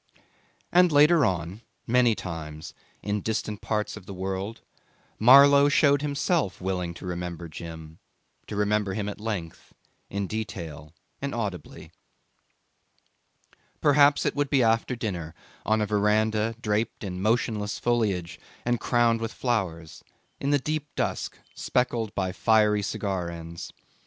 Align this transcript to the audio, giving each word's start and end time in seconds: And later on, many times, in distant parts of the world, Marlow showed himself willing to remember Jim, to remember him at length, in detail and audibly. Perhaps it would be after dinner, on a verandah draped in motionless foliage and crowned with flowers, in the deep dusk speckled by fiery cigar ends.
And 0.71 0.91
later 0.91 1.23
on, 1.25 1.61
many 1.85 2.15
times, 2.15 2.73
in 3.03 3.21
distant 3.21 3.61
parts 3.61 3.95
of 3.95 4.07
the 4.07 4.15
world, 4.15 4.61
Marlow 5.19 5.69
showed 5.69 6.01
himself 6.01 6.59
willing 6.59 6.95
to 6.95 7.05
remember 7.05 7.47
Jim, 7.47 7.99
to 8.47 8.55
remember 8.55 8.95
him 8.95 9.07
at 9.07 9.19
length, 9.19 9.73
in 10.09 10.25
detail 10.25 10.95
and 11.21 11.35
audibly. 11.35 11.91
Perhaps 13.79 14.25
it 14.25 14.35
would 14.35 14.49
be 14.49 14.63
after 14.63 14.95
dinner, 14.95 15.35
on 15.67 15.81
a 15.81 15.85
verandah 15.85 16.55
draped 16.59 17.03
in 17.03 17.21
motionless 17.21 17.77
foliage 17.77 18.39
and 18.65 18.79
crowned 18.79 19.21
with 19.21 19.31
flowers, 19.31 20.03
in 20.39 20.49
the 20.49 20.57
deep 20.57 20.87
dusk 20.95 21.37
speckled 21.53 22.15
by 22.15 22.31
fiery 22.31 22.81
cigar 22.81 23.29
ends. 23.29 23.71